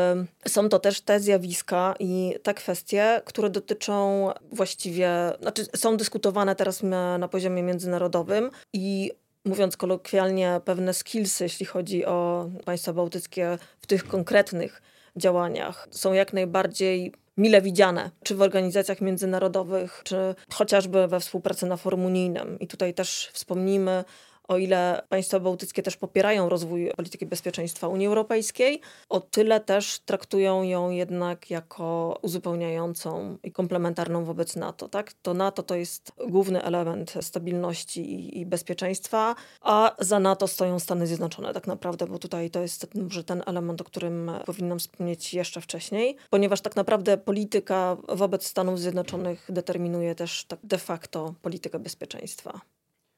są 0.47 0.69
to 0.69 0.79
też 0.79 1.01
te 1.01 1.19
zjawiska 1.19 1.95
i 1.99 2.35
te 2.43 2.53
kwestie, 2.53 3.21
które 3.25 3.49
dotyczą 3.49 4.29
właściwie, 4.51 5.09
znaczy 5.41 5.65
są 5.75 5.97
dyskutowane 5.97 6.55
teraz 6.55 6.83
na 7.19 7.27
poziomie 7.27 7.63
międzynarodowym 7.63 8.51
i 8.73 9.11
mówiąc 9.45 9.77
kolokwialnie, 9.77 10.61
pewne 10.65 10.93
skillsy, 10.93 11.43
jeśli 11.43 11.65
chodzi 11.65 12.05
o 12.05 12.49
państwa 12.65 12.93
bałtyckie 12.93 13.57
w 13.81 13.87
tych 13.87 14.07
konkretnych 14.07 14.81
działaniach, 15.15 15.87
są 15.91 16.13
jak 16.13 16.33
najbardziej 16.33 17.13
mile 17.37 17.61
widziane, 17.61 18.11
czy 18.23 18.35
w 18.35 18.41
organizacjach 18.41 19.01
międzynarodowych, 19.01 20.01
czy 20.03 20.35
chociażby 20.53 21.07
we 21.07 21.19
współpracy 21.19 21.65
na 21.65 21.77
forum 21.77 22.05
unijnym. 22.05 22.59
I 22.59 22.67
tutaj 22.67 22.93
też 22.93 23.29
wspomnimy 23.33 24.03
o 24.47 24.57
ile 24.57 25.01
państwa 25.09 25.39
bałtyckie 25.39 25.83
też 25.83 25.97
popierają 25.97 26.49
rozwój 26.49 26.91
polityki 26.95 27.25
bezpieczeństwa 27.25 27.87
Unii 27.87 28.07
Europejskiej, 28.07 28.81
o 29.09 29.19
tyle 29.19 29.59
też 29.59 29.99
traktują 29.99 30.63
ją 30.63 30.89
jednak 30.89 31.49
jako 31.49 32.17
uzupełniającą 32.21 33.37
i 33.43 33.51
komplementarną 33.51 34.25
wobec 34.25 34.55
NATO. 34.55 34.89
Tak? 34.89 35.13
To 35.13 35.33
NATO 35.33 35.63
to 35.63 35.75
jest 35.75 36.11
główny 36.27 36.63
element 36.63 37.13
stabilności 37.21 38.13
i, 38.13 38.39
i 38.39 38.45
bezpieczeństwa, 38.45 39.35
a 39.61 39.95
za 39.99 40.19
NATO 40.19 40.47
stoją 40.47 40.79
Stany 40.79 41.07
Zjednoczone 41.07 41.53
tak 41.53 41.67
naprawdę, 41.67 42.07
bo 42.07 42.19
tutaj 42.19 42.49
to 42.49 42.61
jest 42.61 42.95
może 42.95 43.23
ten 43.23 43.43
element, 43.45 43.81
o 43.81 43.83
którym 43.83 44.31
powinnam 44.45 44.79
wspomnieć 44.79 45.33
jeszcze 45.33 45.61
wcześniej, 45.61 46.17
ponieważ 46.29 46.61
tak 46.61 46.75
naprawdę 46.75 47.17
polityka 47.17 47.97
wobec 48.09 48.47
Stanów 48.47 48.79
Zjednoczonych 48.79 49.45
determinuje 49.49 50.15
też 50.15 50.45
tak 50.45 50.59
de 50.63 50.77
facto 50.77 51.33
politykę 51.41 51.79
bezpieczeństwa. 51.79 52.61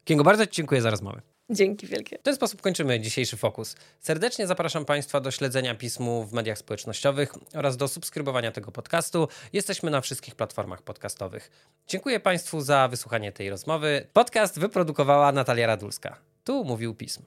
Kingo, 0.06 0.24
bardzo 0.24 0.48
Ci 0.48 0.54
dziękuję 0.56 0.82
za 0.82 0.90
rozmowę. 0.90 1.22
Dzięki 1.50 1.88
wielkie. 1.88 2.18
W 2.18 2.22
ten 2.22 2.36
sposób 2.36 2.62
kończymy 2.62 3.00
dzisiejszy 3.00 3.38
fokus. 3.38 3.76
Serdecznie 4.00 4.48
zapraszam 4.48 4.86
Państwa 4.86 5.20
do 5.22 5.32
śledzenia 5.32 5.76
pismu 5.76 6.26
w 6.26 6.34
mediach 6.34 6.58
społecznościowych 6.58 7.34
oraz 7.54 7.78
do 7.78 7.88
subskrybowania 7.88 8.52
tego 8.52 8.72
podcastu. 8.72 9.28
Jesteśmy 9.54 9.92
na 9.92 10.02
wszystkich 10.02 10.36
platformach 10.36 10.82
podcastowych. 10.82 11.52
Dziękuję 11.88 12.20
Państwu 12.20 12.62
za 12.62 12.88
wysłuchanie 12.88 13.32
tej 13.32 13.50
rozmowy. 13.50 14.08
Podcast 14.14 14.60
wyprodukowała 14.60 15.32
Natalia 15.32 15.68
Radulska. 15.68 16.18
Tu 16.44 16.64
mówił 16.64 16.96
pism. 16.96 17.24